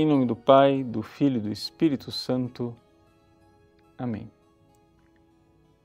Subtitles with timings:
[0.00, 2.74] Em nome do Pai, do Filho e do Espírito Santo.
[3.98, 4.32] Amém.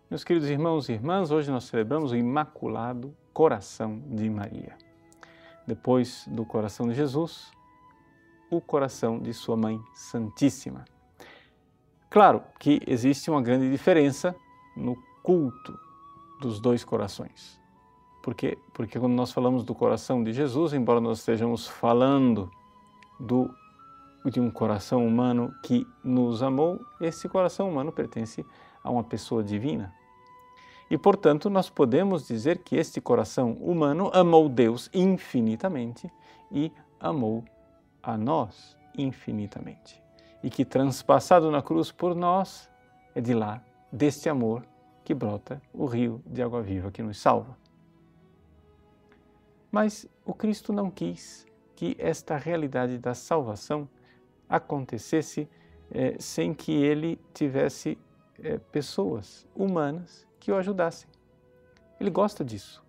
[0.09, 4.77] Meus queridos irmãos e irmãs, hoje nós celebramos o Imaculado Coração de Maria.
[5.67, 7.51] Depois do coração de Jesus,
[8.49, 10.85] o coração de Sua Mãe Santíssima.
[12.09, 14.33] Claro que existe uma grande diferença
[14.77, 15.77] no culto
[16.39, 17.59] dos dois corações.
[18.23, 18.57] Por quê?
[18.73, 22.49] Porque quando nós falamos do coração de Jesus, embora nós estejamos falando
[23.19, 23.53] do
[24.29, 28.45] de um coração humano que nos amou, esse coração humano pertence
[28.83, 29.93] a uma pessoa divina.
[30.89, 36.11] E, portanto, nós podemos dizer que este coração humano amou Deus infinitamente
[36.51, 37.43] e amou
[38.03, 40.01] a nós infinitamente.
[40.43, 42.69] E que, transpassado na cruz por nós,
[43.15, 44.63] é de lá, deste amor,
[45.03, 47.57] que brota o rio de água viva que nos salva.
[49.71, 51.45] Mas o Cristo não quis
[51.75, 53.89] que esta realidade da salvação
[54.49, 55.49] acontecesse
[55.91, 57.97] é, sem que ele tivesse
[58.41, 61.09] é, pessoas humanas que o ajudassem.
[61.99, 62.83] Ele gosta disso.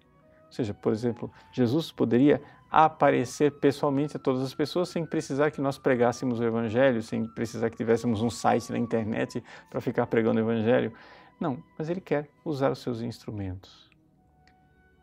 [0.46, 2.40] Ou seja, por exemplo, Jesus poderia
[2.70, 7.70] aparecer pessoalmente a todas as pessoas sem precisar que nós pregássemos o Evangelho, sem precisar
[7.70, 10.92] que tivéssemos um site na internet para ficar pregando o Evangelho.
[11.38, 13.90] Não, mas ele quer usar os seus instrumentos.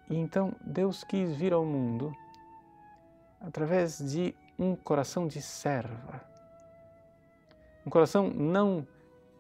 [0.10, 2.14] E então Deus quis vir ao mundo
[3.40, 6.33] através de um coração de serva
[7.86, 8.86] um coração não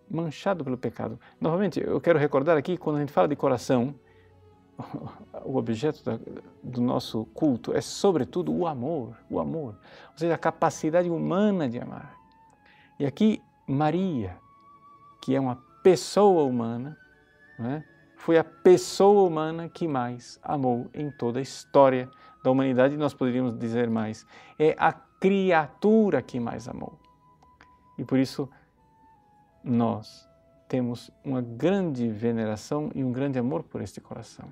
[0.09, 1.19] manchado pelo pecado.
[1.39, 3.95] Novamente, eu quero recordar aqui, quando a gente fala de coração,
[5.43, 6.19] o objeto
[6.61, 9.75] do nosso culto é, sobretudo, o amor, o amor,
[10.11, 12.15] ou seja, a capacidade humana de amar.
[12.99, 14.37] E aqui, Maria,
[15.21, 16.97] que é uma pessoa humana,
[17.59, 17.83] é?
[18.17, 22.09] foi a pessoa humana que mais amou em toda a história
[22.43, 24.25] da humanidade, nós poderíamos dizer mais,
[24.59, 27.02] é a criatura que mais amou.
[27.97, 28.49] E por isso
[29.63, 30.27] nós
[30.67, 34.45] temos uma grande veneração e um grande amor por este coração.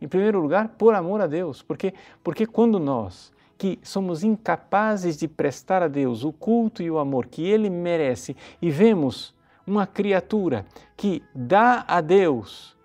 [0.00, 5.26] Em primeiro lugar, por amor a Deus, porque porque quando nós que somos incapazes de
[5.26, 9.34] prestar a Deus o culto e o amor que ele merece e vemos
[9.66, 10.64] uma criatura
[10.96, 12.76] que dá a Deus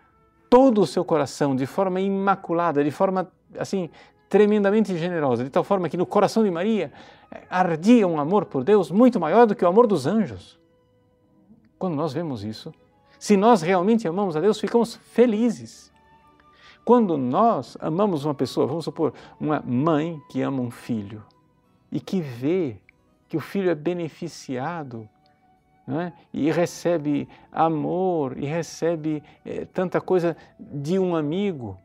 [0.50, 3.90] todo o seu coração de forma imaculada, de forma assim
[4.33, 6.91] tremendamente generosa, de tal forma que no coração de Maria
[7.29, 10.59] eh, ardia um amor por Deus muito maior do que o amor dos anjos.
[11.77, 12.73] Quando nós vemos isso,
[13.19, 15.94] se nós realmente amamos a Deus, ficamos felizes.
[16.83, 21.23] Quando nós amamos uma pessoa, vamos supor, uma mãe que ama um filho
[21.91, 22.77] e que vê
[23.29, 25.07] que o filho é beneficiado
[25.88, 26.11] é?
[26.33, 31.77] e recebe amor e recebe é, tanta coisa de um amigo,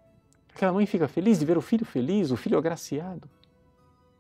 [0.58, 3.30] Aquela mãe fica feliz de ver o filho feliz, o filho agraciado.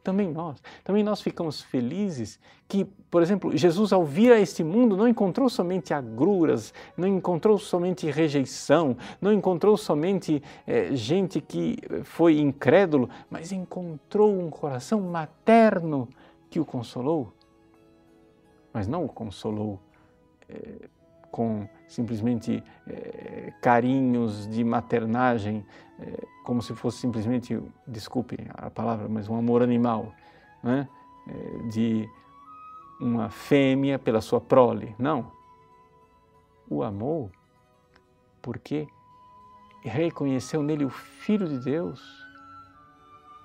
[0.04, 0.62] Também nós.
[0.84, 2.38] Também nós ficamos felizes
[2.68, 7.58] que, por exemplo, Jesus, ao vir a este mundo, não encontrou somente agruras, não encontrou
[7.58, 16.08] somente rejeição, não encontrou somente é, gente que foi incrédulo, mas encontrou um coração materno
[16.48, 17.32] que o consolou.
[18.72, 19.80] Mas não o consolou
[20.48, 20.88] é,
[21.32, 25.66] com simplesmente é, carinhos de maternagem,
[26.00, 30.12] é, como se fosse simplesmente, desculpe a palavra, mas um amor animal,
[30.62, 30.88] né?
[31.28, 32.08] é, de
[33.00, 34.94] uma fêmea pela sua prole.
[34.98, 35.30] Não.
[36.68, 37.30] O amor,
[38.42, 38.86] porque
[39.82, 42.00] reconheceu nele o Filho de Deus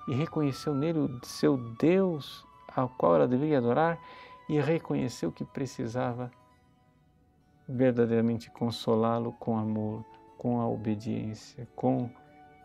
[0.06, 3.98] e reconheceu nele o seu Deus ao qual ela deveria adorar
[4.48, 6.30] e reconheceu que precisava
[7.66, 10.04] verdadeiramente consolá-lo com amor,
[10.36, 12.10] com a obediência, com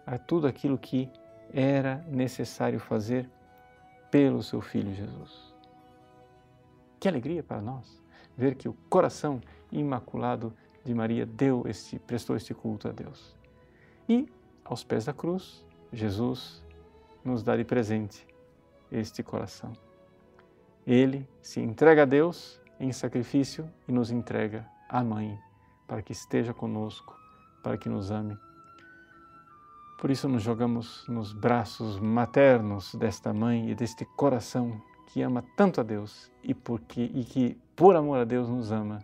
[0.10, 1.08] a tudo aquilo que
[1.54, 3.30] era necessário fazer
[4.10, 5.54] pelo seu filho Jesus.
[7.00, 8.02] Que alegria para nós
[8.36, 9.40] ver que o coração
[9.72, 10.52] imaculado
[10.84, 13.36] de Maria deu este, prestou este culto a Deus.
[14.08, 14.28] E
[14.66, 16.64] aos pés da cruz, Jesus
[17.24, 18.26] nos dá de presente
[18.92, 19.74] este coração.
[20.88, 25.38] Ele se entrega a Deus em sacrifício e nos entrega a Mãe,
[25.88, 27.16] para que esteja conosco,
[27.62, 28.36] para que nos ame.
[30.00, 35.82] Por isso nos jogamos nos braços maternos desta mãe e deste coração que ama tanto
[35.82, 39.00] a Deus e, porque, e que, por amor a Deus, nos ama,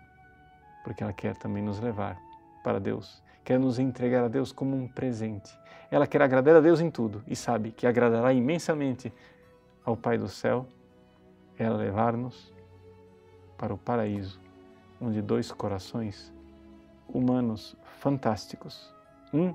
[0.86, 2.18] porque ela quer também nos levar
[2.64, 5.52] para Deus, quer nos entregar a Deus como um presente.
[5.92, 9.12] Ela quer agradar a Deus em tudo e sabe que agradará imensamente
[9.84, 10.66] ao Pai do céu
[11.58, 12.54] ela levar-nos
[13.58, 14.40] para o paraíso
[15.02, 16.34] onde dois corações
[17.06, 18.94] humanos fantásticos,
[19.34, 19.54] um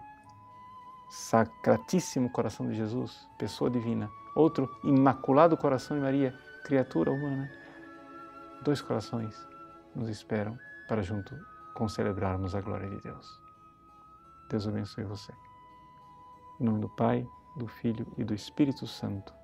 [1.11, 6.35] sacratíssimo coração de Jesus, pessoa divina, outro imaculado coração de Maria,
[6.65, 7.51] criatura humana,
[8.63, 9.35] dois corações
[9.95, 10.57] nos esperam
[10.89, 11.37] para junto
[11.75, 13.41] concelebrarmos a glória de Deus.
[14.49, 15.33] Deus abençoe você.
[16.61, 19.40] Em nome do Pai, do Filho e do Espírito Santo.